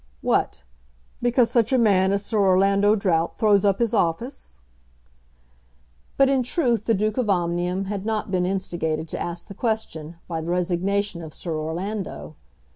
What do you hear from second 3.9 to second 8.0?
office?" But in truth the Duke of Omnium